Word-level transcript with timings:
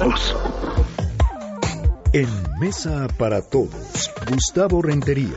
todos. 0.00 0.34
En 2.12 2.28
Mesa 2.58 3.06
para 3.18 3.40
Todos, 3.42 4.10
Gustavo 4.30 4.82
Rentería. 4.82 5.36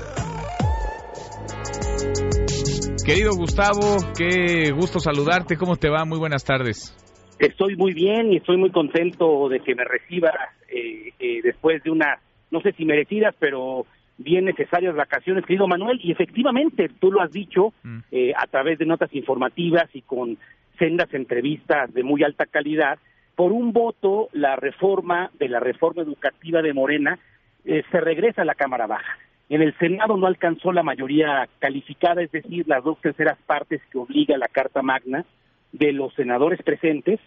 Querido 3.05 3.31
Gustavo, 3.35 3.97
qué 4.17 4.71
gusto 4.71 4.99
saludarte. 4.99 5.57
¿Cómo 5.57 5.75
te 5.75 5.89
va? 5.89 6.05
Muy 6.05 6.17
buenas 6.17 6.45
tardes. 6.45 6.95
Estoy 7.37 7.75
muy 7.75 7.93
bien 7.93 8.31
y 8.31 8.37
estoy 8.37 8.57
muy 8.57 8.71
contento 8.71 9.49
de 9.49 9.59
que 9.59 9.75
me 9.75 9.83
recibas 9.83 10.33
eh, 10.69 11.11
eh, 11.19 11.41
después 11.43 11.83
de 11.83 11.91
unas, 11.91 12.19
no 12.49 12.61
sé 12.61 12.71
si 12.71 12.85
merecidas, 12.85 13.35
pero 13.37 13.85
bien 14.17 14.45
necesarias 14.45 14.95
vacaciones, 14.95 15.45
querido 15.45 15.67
Manuel. 15.67 15.99
Y 16.01 16.13
efectivamente, 16.13 16.89
tú 17.01 17.11
lo 17.11 17.21
has 17.21 17.31
dicho 17.31 17.73
mm. 17.83 17.99
eh, 18.11 18.31
a 18.37 18.47
través 18.47 18.79
de 18.79 18.85
notas 18.85 19.13
informativas 19.13 19.89
y 19.93 20.01
con 20.03 20.37
sendas 20.79 21.13
entrevistas 21.13 21.93
de 21.93 22.03
muy 22.03 22.23
alta 22.23 22.45
calidad. 22.45 22.97
Por 23.35 23.51
un 23.51 23.73
voto, 23.73 24.29
la 24.33 24.55
reforma 24.55 25.31
de 25.39 25.49
la 25.49 25.59
reforma 25.59 26.03
educativa 26.03 26.61
de 26.61 26.73
Morena 26.73 27.19
se 27.63 28.01
regresa 28.01 28.43
a 28.43 28.45
la 28.45 28.55
Cámara 28.55 28.87
Baja. 28.87 29.17
En 29.49 29.61
el 29.61 29.77
Senado 29.77 30.17
no 30.17 30.27
alcanzó 30.27 30.71
la 30.71 30.83
mayoría 30.83 31.47
calificada, 31.59 32.21
es 32.21 32.31
decir, 32.31 32.67
las 32.67 32.83
dos 32.83 32.99
terceras 33.01 33.37
partes 33.45 33.81
que 33.91 33.97
obliga 33.97 34.37
la 34.37 34.47
Carta 34.47 34.81
Magna 34.81 35.25
de 35.71 35.91
los 35.91 36.13
senadores 36.13 36.61
presentes, 36.63 37.19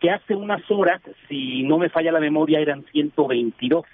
que 0.00 0.10
hace 0.10 0.34
unas 0.34 0.62
horas, 0.70 1.00
si 1.28 1.62
no 1.62 1.78
me 1.78 1.88
falla 1.88 2.12
la 2.12 2.20
memoria, 2.20 2.60
eran 2.60 2.84
122. 2.92 3.84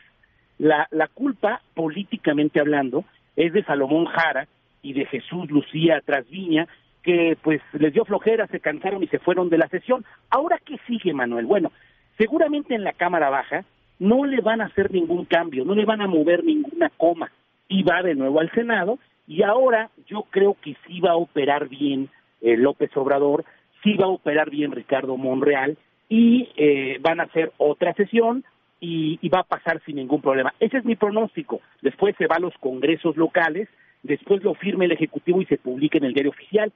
La, 0.58 0.88
la 0.90 1.08
culpa, 1.08 1.62
políticamente 1.74 2.60
hablando, 2.60 3.04
es 3.36 3.52
de 3.52 3.64
Salomón 3.64 4.06
Jara 4.06 4.46
y 4.82 4.92
de 4.92 5.06
Jesús 5.06 5.50
Lucía 5.50 6.02
Trasviña, 6.04 6.66
que 7.02 7.36
pues 7.42 7.60
les 7.72 7.92
dio 7.92 8.04
flojera, 8.04 8.46
se 8.48 8.60
cansaron 8.60 9.02
y 9.02 9.06
se 9.08 9.18
fueron 9.18 9.48
de 9.48 9.58
la 9.58 9.68
sesión. 9.68 10.04
Ahora, 10.30 10.60
¿qué 10.64 10.78
sigue, 10.86 11.12
Manuel? 11.12 11.46
Bueno, 11.46 11.72
seguramente 12.18 12.74
en 12.74 12.84
la 12.84 12.92
Cámara 12.92 13.30
Baja 13.30 13.64
no 13.98 14.24
le 14.24 14.40
van 14.40 14.60
a 14.60 14.66
hacer 14.66 14.90
ningún 14.92 15.24
cambio, 15.24 15.64
no 15.64 15.74
le 15.74 15.84
van 15.84 16.00
a 16.00 16.06
mover 16.06 16.44
ninguna 16.44 16.90
coma 16.96 17.30
y 17.68 17.82
va 17.82 18.02
de 18.02 18.14
nuevo 18.14 18.40
al 18.40 18.50
Senado 18.52 18.98
y 19.26 19.42
ahora 19.42 19.90
yo 20.06 20.26
creo 20.30 20.56
que 20.60 20.76
sí 20.86 21.00
va 21.00 21.12
a 21.12 21.16
operar 21.16 21.68
bien 21.68 22.08
eh, 22.40 22.56
López 22.56 22.90
Obrador, 22.96 23.44
sí 23.82 23.94
va 23.94 24.06
a 24.06 24.10
operar 24.10 24.50
bien 24.50 24.72
Ricardo 24.72 25.16
Monreal 25.16 25.76
y 26.08 26.48
eh, 26.56 26.98
van 27.00 27.20
a 27.20 27.24
hacer 27.24 27.52
otra 27.58 27.94
sesión 27.94 28.44
y, 28.80 29.28
va 29.28 29.40
a 29.40 29.44
pasar 29.44 29.80
sin 29.84 29.96
ningún 29.96 30.22
problema. 30.22 30.54
Ese 30.58 30.78
es 30.78 30.84
mi 30.84 30.96
pronóstico. 30.96 31.60
Después 31.82 32.16
se 32.16 32.26
va 32.26 32.36
a 32.36 32.40
los 32.40 32.56
congresos 32.58 33.16
locales, 33.16 33.68
después 34.02 34.42
lo 34.42 34.54
firme 34.54 34.86
el 34.86 34.92
Ejecutivo 34.92 35.40
y 35.40 35.46
se 35.46 35.58
publica 35.58 35.98
en 35.98 36.04
el 36.04 36.14
diario 36.14 36.30
oficial. 36.30 36.72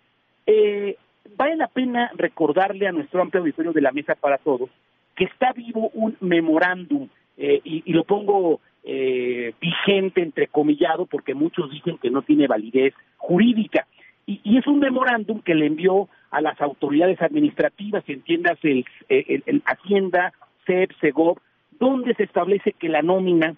Eh, 0.47 0.97
vale 1.37 1.57
la 1.57 1.69
pena 1.69 2.11
recordarle 2.15 2.87
a 2.87 2.93
nuestro 2.93 3.23
amplio 3.23 3.41
auditorio 3.41 3.73
de 3.73 3.81
la 3.81 3.93
Mesa 3.93 4.15
para 4.15 4.39
Todos 4.39 4.71
que 5.17 5.25
está 5.25 5.53
vivo 5.53 5.91
un 5.95 6.17
memorándum, 6.21 7.09
y, 7.37 7.83
y, 7.85 7.93
lo 7.93 8.05
pongo 8.05 8.61
eh, 8.85 9.55
vigente, 9.61 10.23
entrecomillado, 10.23 11.07
porque 11.07 11.35
muchos 11.35 11.71
dicen 11.71 11.99
que 11.99 12.11
no 12.11 12.23
tiene 12.23 12.47
validez 12.47 12.95
jurídica. 13.17 13.87
Y, 14.27 14.57
es 14.57 14.67
un 14.67 14.79
memorándum 14.79 15.41
que 15.41 15.55
le 15.55 15.67
envió 15.67 16.09
a 16.31 16.41
las 16.41 16.61
autoridades 16.61 17.21
administrativas, 17.21 18.05
entiendas 18.09 18.59
el, 18.63 18.85
el, 19.09 19.63
Hacienda, 19.67 20.33
CEP, 20.67 20.93
SEGOV, 21.01 21.39
donde 21.79 22.15
se 22.15 22.25
establece 22.25 22.73
que 22.73 22.89
la 22.89 23.03
nómina 23.03 23.55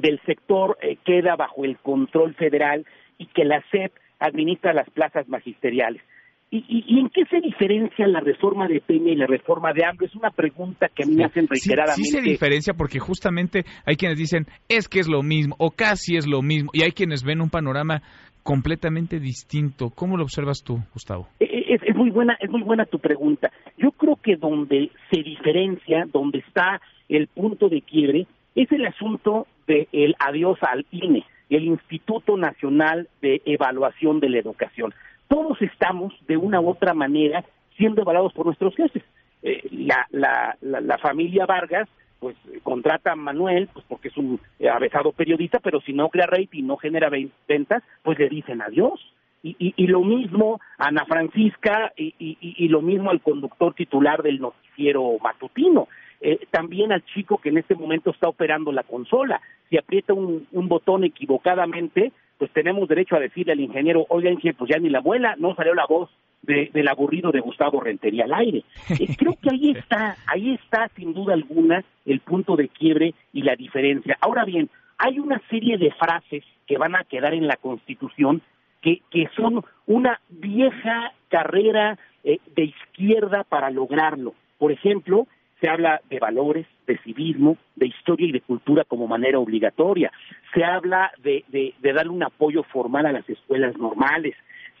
del 0.00 0.20
sector 0.26 0.78
eh, 0.80 0.96
queda 1.04 1.36
bajo 1.36 1.64
el 1.64 1.78
control 1.78 2.34
federal 2.34 2.86
y 3.18 3.26
que 3.26 3.44
la 3.44 3.62
CEP 3.70 3.92
administra 4.18 4.72
las 4.72 4.88
plazas 4.90 5.28
magisteriales. 5.28 6.02
¿Y, 6.48 7.00
en 7.00 7.08
qué 7.08 7.24
se 7.26 7.40
diferencia 7.40 8.06
la 8.06 8.20
reforma 8.20 8.68
de 8.68 8.80
Peña 8.80 9.10
y 9.10 9.16
la 9.16 9.26
reforma 9.26 9.72
de 9.72 9.84
AMLO? 9.84 10.06
Es 10.06 10.14
una 10.14 10.30
pregunta 10.30 10.88
que 10.94 11.02
a 11.02 11.06
mí 11.06 11.16
me 11.16 11.24
hacen 11.24 11.48
reiteradamente. 11.48 12.04
Sí, 12.04 12.16
se 12.16 12.22
diferencia 12.22 12.72
porque 12.72 13.00
justamente 13.00 13.64
hay 13.84 13.96
quienes 13.96 14.16
dicen 14.16 14.46
es 14.68 14.88
que 14.88 15.00
es 15.00 15.08
lo 15.08 15.22
mismo 15.22 15.56
o 15.58 15.72
casi 15.72 16.16
es 16.16 16.26
lo 16.26 16.42
mismo 16.42 16.70
y 16.72 16.82
hay 16.82 16.92
quienes 16.92 17.24
ven 17.24 17.40
un 17.40 17.50
panorama 17.50 18.00
completamente 18.44 19.18
distinto. 19.18 19.90
¿Cómo 19.90 20.16
lo 20.16 20.22
observas 20.22 20.62
tú, 20.62 20.78
Gustavo? 20.94 21.26
E, 21.40 21.46
e, 21.46 21.78
es, 21.84 21.96
muy 21.96 22.10
buena, 22.10 22.38
es 22.40 22.48
muy 22.48 22.62
buena 22.62 22.86
tu 22.86 23.00
pregunta. 23.00 23.50
Yo 23.76 23.90
creo 23.90 24.14
que 24.14 24.36
donde 24.36 24.92
se 25.10 25.22
diferencia, 25.22 26.06
donde 26.12 26.38
está 26.38 26.80
el 27.08 27.26
punto 27.26 27.68
de 27.68 27.82
quiebre, 27.82 28.26
es 28.56 28.72
el 28.72 28.84
asunto 28.86 29.46
del 29.68 30.16
adiós 30.18 30.58
al 30.62 30.84
INE, 30.90 31.24
el 31.48 31.64
Instituto 31.64 32.36
Nacional 32.36 33.08
de 33.22 33.40
Evaluación 33.44 34.18
de 34.18 34.30
la 34.30 34.38
Educación 34.38 34.92
todos 35.28 35.60
estamos 35.62 36.14
de 36.26 36.36
una 36.36 36.60
u 36.60 36.70
otra 36.70 36.94
manera 36.94 37.44
siendo 37.76 38.02
evaluados 38.02 38.32
por 38.32 38.46
nuestros 38.46 38.74
jefes. 38.74 39.02
Eh, 39.42 39.62
la, 39.70 40.06
la, 40.10 40.56
la, 40.60 40.98
familia 40.98 41.46
Vargas 41.46 41.88
pues 42.18 42.36
contrata 42.62 43.12
a 43.12 43.16
Manuel 43.16 43.68
pues 43.72 43.84
porque 43.88 44.08
es 44.08 44.16
un 44.16 44.40
avesado 44.72 45.12
periodista, 45.12 45.60
pero 45.60 45.80
si 45.80 45.92
no 45.92 46.08
crea 46.08 46.26
rating 46.26 46.64
no 46.64 46.76
genera 46.76 47.10
ventas, 47.46 47.82
pues 48.02 48.18
le 48.18 48.28
dicen 48.28 48.62
adiós. 48.62 49.00
Y, 49.42 49.54
y, 49.58 49.74
y 49.76 49.86
lo 49.86 50.00
mismo 50.00 50.60
a 50.78 50.88
Ana 50.88 51.04
Francisca 51.04 51.92
y, 51.96 52.14
y, 52.18 52.68
lo 52.68 52.82
mismo 52.82 53.10
al 53.10 53.20
conductor 53.20 53.74
titular 53.74 54.22
del 54.22 54.40
noticiero 54.40 55.18
matutino. 55.22 55.86
Eh, 56.20 56.46
también 56.50 56.92
al 56.92 57.04
chico 57.04 57.38
que 57.38 57.50
en 57.50 57.58
este 57.58 57.74
momento 57.74 58.10
está 58.10 58.28
operando 58.28 58.72
la 58.72 58.82
consola. 58.82 59.40
Si 59.68 59.76
aprieta 59.76 60.14
un, 60.14 60.46
un 60.52 60.68
botón 60.68 61.04
equivocadamente, 61.04 62.12
pues 62.38 62.50
tenemos 62.52 62.88
derecho 62.88 63.16
a 63.16 63.20
decirle 63.20 63.52
al 63.52 63.60
ingeniero, 63.60 64.06
oigan, 64.08 64.38
pues 64.56 64.70
ya 64.70 64.78
ni 64.78 64.90
la 64.90 64.98
abuela, 64.98 65.34
no 65.38 65.54
salió 65.54 65.74
la 65.74 65.86
voz 65.86 66.10
del 66.42 66.88
aburrido 66.88 67.32
de 67.32 67.40
Gustavo 67.40 67.80
Rentería 67.80 68.24
al 68.24 68.34
aire. 68.34 68.62
Eh, 69.00 69.16
creo 69.16 69.36
que 69.42 69.50
ahí 69.50 69.72
está, 69.72 70.16
ahí 70.26 70.54
está 70.54 70.88
sin 70.94 71.12
duda 71.12 71.34
alguna 71.34 71.84
el 72.04 72.20
punto 72.20 72.56
de 72.56 72.68
quiebre 72.68 73.14
y 73.32 73.42
la 73.42 73.56
diferencia. 73.56 74.16
Ahora 74.20 74.44
bien, 74.44 74.70
hay 74.98 75.18
una 75.18 75.40
serie 75.50 75.76
de 75.76 75.90
frases 75.92 76.44
que 76.66 76.78
van 76.78 76.94
a 76.94 77.04
quedar 77.04 77.34
en 77.34 77.46
la 77.46 77.56
Constitución 77.56 78.42
que, 78.80 79.02
que 79.10 79.28
son 79.36 79.64
una 79.86 80.20
vieja 80.28 81.12
carrera 81.28 81.98
eh, 82.22 82.38
de 82.54 82.64
izquierda 82.64 83.44
para 83.44 83.70
lograrlo. 83.70 84.34
Por 84.58 84.72
ejemplo, 84.72 85.26
se 85.60 85.68
habla 85.68 86.00
de 86.10 86.18
valores, 86.18 86.66
de 86.86 86.98
civismo, 86.98 87.56
de 87.76 87.86
historia 87.86 88.28
y 88.28 88.32
de 88.32 88.40
cultura 88.40 88.84
como 88.84 89.06
manera 89.06 89.38
obligatoria. 89.38 90.12
Se 90.54 90.64
habla 90.64 91.12
de, 91.22 91.44
de, 91.48 91.92
darle 91.92 92.12
un 92.12 92.22
apoyo 92.22 92.62
formal 92.64 93.06
a 93.06 93.12
las 93.12 93.28
escuelas 93.28 93.76
normales. 93.78 94.34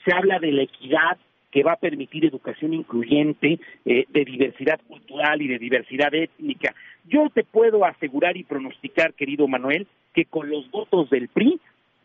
Se 0.04 0.14
habla 0.14 0.38
de 0.38 0.52
la 0.52 0.62
equidad 0.62 1.16
que 1.50 1.62
va 1.62 1.72
a 1.72 1.76
permitir 1.76 2.26
educación 2.26 2.74
incluyente, 2.74 3.58
eh, 3.86 4.04
de 4.10 4.24
diversidad 4.24 4.78
cultural 4.86 5.40
y 5.40 5.48
de 5.48 5.58
diversidad 5.58 6.14
étnica. 6.14 6.74
Yo 7.08 7.30
te 7.30 7.44
puedo 7.44 7.84
asegurar 7.86 8.36
y 8.36 8.44
pronosticar, 8.44 9.14
querido 9.14 9.48
Manuel, 9.48 9.86
que 10.12 10.26
con 10.26 10.50
los 10.50 10.70
votos 10.70 11.08
del 11.08 11.28
PRI, 11.28 11.58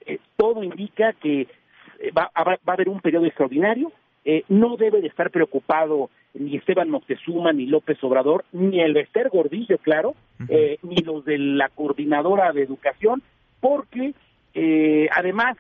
eh, 0.06 0.20
todo 0.38 0.64
indica 0.64 1.12
que 1.14 1.42
eh, 1.42 2.12
va, 2.18 2.32
va, 2.38 2.58
a 2.66 2.72
haber 2.72 2.88
un 2.88 3.02
periodo 3.02 3.26
extraordinario, 3.26 3.92
no 4.50 4.78
debe 4.78 5.02
de 5.02 5.08
estar 5.08 5.32
preocupado 5.32 6.12
ni 6.34 6.56
Esteban 6.56 6.90
Moctezuma, 6.90 7.52
ni 7.52 7.66
López 7.66 8.04
Obrador, 8.04 8.46
ni 8.52 8.80
el 8.80 8.96
Esther 8.98 9.30
Gordillo, 9.30 9.78
claro, 9.78 10.16
eh, 10.48 10.78
ni 10.82 10.98
los 10.98 11.26
de 11.26 11.38
la 11.38 11.70
coordinadora 11.70 12.52
de 12.54 12.64
educación, 12.64 13.22
porque 13.60 14.14
eh, 14.54 15.10
además 15.14 15.58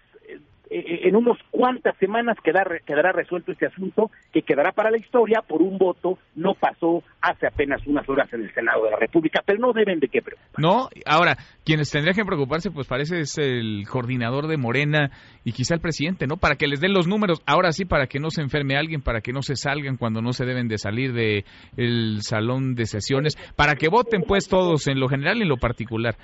en 0.71 1.15
unos 1.15 1.37
cuantas 1.51 1.97
semanas 1.97 2.37
quedará, 2.41 2.79
quedará 2.85 3.11
resuelto 3.11 3.51
este 3.51 3.65
asunto 3.65 4.09
que 4.31 4.41
quedará 4.41 4.71
para 4.71 4.89
la 4.89 4.97
historia 4.97 5.41
por 5.45 5.61
un 5.61 5.77
voto, 5.77 6.17
no 6.35 6.53
pasó 6.53 7.03
hace 7.21 7.45
apenas 7.45 7.85
unas 7.85 8.07
horas 8.07 8.31
en 8.33 8.43
el 8.43 8.53
Senado 8.53 8.85
de 8.85 8.91
la 8.91 8.97
República, 8.97 9.41
pero 9.45 9.59
no 9.59 9.73
deben 9.73 9.99
de 9.99 10.07
qué 10.07 10.21
preocuparse. 10.21 10.61
No, 10.61 10.87
ahora, 11.05 11.37
quienes 11.65 11.91
tendrían 11.91 12.15
que 12.15 12.23
preocuparse, 12.23 12.71
pues 12.71 12.87
parece 12.87 13.19
es 13.19 13.37
el 13.37 13.83
coordinador 13.89 14.47
de 14.47 14.57
Morena 14.57 15.11
y 15.43 15.51
quizá 15.51 15.75
el 15.75 15.81
presidente, 15.81 16.25
¿no? 16.25 16.37
Para 16.37 16.55
que 16.55 16.67
les 16.67 16.79
den 16.79 16.93
los 16.93 17.07
números, 17.07 17.41
ahora 17.45 17.73
sí, 17.73 17.83
para 17.83 18.07
que 18.07 18.19
no 18.19 18.29
se 18.29 18.41
enferme 18.41 18.77
alguien, 18.77 19.01
para 19.01 19.19
que 19.19 19.33
no 19.33 19.41
se 19.41 19.55
salgan 19.57 19.97
cuando 19.97 20.21
no 20.21 20.31
se 20.31 20.45
deben 20.45 20.69
de 20.69 20.77
salir 20.77 21.11
de 21.11 21.43
el 21.75 22.21
salón 22.21 22.75
de 22.75 22.85
sesiones, 22.85 23.35
para 23.57 23.75
que 23.75 23.89
voten 23.89 24.21
pues 24.25 24.47
todos 24.47 24.87
en 24.87 24.99
lo 24.99 25.09
general 25.09 25.37
y 25.37 25.41
en 25.43 25.49
lo 25.49 25.57
particular. 25.57 26.15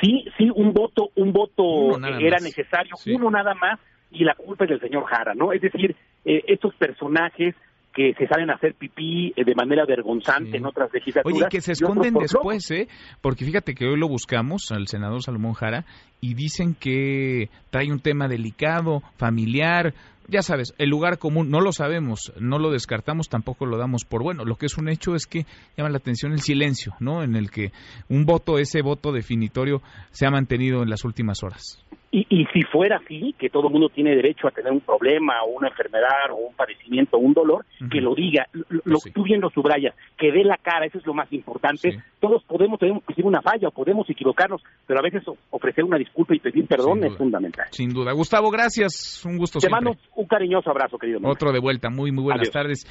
Sí, 0.00 0.24
sí, 0.36 0.50
un 0.54 0.72
voto, 0.72 1.10
un 1.16 1.32
voto 1.32 1.98
era 2.18 2.38
necesario, 2.38 2.94
uno 3.06 3.30
nada 3.30 3.54
más, 3.54 3.78
y 4.10 4.24
la 4.24 4.34
culpa 4.34 4.64
es 4.64 4.70
del 4.70 4.80
señor 4.80 5.04
Jara, 5.04 5.34
¿no? 5.34 5.52
Es 5.52 5.60
decir, 5.60 5.94
eh, 6.24 6.42
estos 6.46 6.74
personajes 6.74 7.54
que 7.94 8.12
se 8.14 8.26
salen 8.26 8.50
a 8.50 8.54
hacer 8.54 8.74
pipí 8.74 9.32
eh, 9.36 9.44
de 9.44 9.54
manera 9.54 9.84
vergonzante 9.86 10.56
en 10.56 10.66
otras 10.66 10.92
legislaturas. 10.92 11.36
Oye, 11.36 11.46
que 11.48 11.60
se 11.60 11.72
esconden 11.72 12.14
después, 12.14 12.68
¿eh? 12.72 12.88
Porque 13.20 13.44
fíjate 13.44 13.74
que 13.74 13.86
hoy 13.86 13.96
lo 13.96 14.08
buscamos 14.08 14.72
al 14.72 14.88
senador 14.88 15.22
Salomón 15.22 15.52
Jara 15.52 15.84
y 16.20 16.34
dicen 16.34 16.74
que 16.74 17.50
trae 17.70 17.92
un 17.92 18.00
tema 18.00 18.26
delicado, 18.26 19.02
familiar, 19.16 19.94
ya 20.28 20.42
sabes, 20.42 20.74
el 20.78 20.90
lugar 20.90 21.18
común, 21.18 21.50
no 21.50 21.60
lo 21.60 21.72
sabemos, 21.72 22.32
no 22.40 22.58
lo 22.58 22.70
descartamos, 22.70 23.28
tampoco 23.28 23.66
lo 23.66 23.78
damos 23.78 24.04
por 24.04 24.22
bueno. 24.22 24.44
Lo 24.44 24.56
que 24.56 24.66
es 24.66 24.78
un 24.78 24.88
hecho 24.88 25.14
es 25.14 25.26
que 25.26 25.44
llama 25.76 25.90
la 25.90 25.98
atención 25.98 26.32
el 26.32 26.40
silencio, 26.40 26.94
¿no? 27.00 27.22
En 27.22 27.36
el 27.36 27.50
que 27.50 27.72
un 28.08 28.24
voto, 28.24 28.58
ese 28.58 28.82
voto 28.82 29.12
definitorio, 29.12 29.82
se 30.10 30.26
ha 30.26 30.30
mantenido 30.30 30.82
en 30.82 30.90
las 30.90 31.04
últimas 31.04 31.42
horas. 31.42 31.84
Y, 32.10 32.26
y 32.30 32.46
si 32.52 32.62
fuera 32.62 32.98
así, 32.98 33.34
que 33.36 33.50
todo 33.50 33.66
el 33.66 33.72
mundo 33.72 33.88
tiene 33.88 34.14
derecho 34.14 34.46
a 34.46 34.52
tener 34.52 34.70
un 34.70 34.80
problema 34.80 35.42
o 35.42 35.50
una 35.50 35.66
enfermedad 35.66 36.30
o 36.30 36.36
un 36.36 36.54
padecimiento 36.54 37.16
o 37.16 37.20
un 37.20 37.32
dolor, 37.32 37.66
que 37.90 38.00
lo 38.00 38.14
diga, 38.14 38.46
lo, 38.52 38.98
sí. 38.98 39.10
tú 39.10 39.24
bien 39.24 39.40
lo 39.40 39.50
subrayas, 39.50 39.96
que 40.16 40.30
dé 40.30 40.44
la 40.44 40.56
cara, 40.56 40.86
eso 40.86 40.98
es 40.98 41.06
lo 41.06 41.12
más 41.12 41.32
importante. 41.32 41.90
Sí. 41.90 41.98
Todos 42.20 42.44
podemos 42.44 42.78
tener 42.78 43.00
una 43.24 43.42
falla 43.42 43.66
o 43.66 43.72
podemos 43.72 44.08
equivocarnos, 44.08 44.62
pero 44.86 45.00
a 45.00 45.02
veces 45.02 45.24
ofrecer 45.50 45.82
una 45.82 45.98
disculpa 45.98 46.36
y 46.36 46.38
pedir 46.38 46.68
perdón 46.68 47.02
es 47.02 47.16
fundamental. 47.16 47.66
Sin 47.72 47.92
duda. 47.92 48.12
Gustavo, 48.12 48.48
gracias, 48.48 49.24
un 49.26 49.36
gusto 49.36 49.58
Te 49.58 49.66
siempre. 49.66 49.84
mando 49.84 50.00
un 50.16 50.26
cariñoso 50.26 50.70
abrazo, 50.70 50.98
querido. 50.98 51.20
Otro 51.24 51.52
de 51.52 51.60
vuelta, 51.60 51.90
muy, 51.90 52.12
muy 52.12 52.24
buenas 52.24 52.48
Adiós. 52.48 52.52
tardes. 52.52 52.86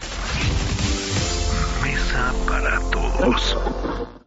Mesa 1.84 2.34
para 2.48 2.80
todos. 2.92 4.23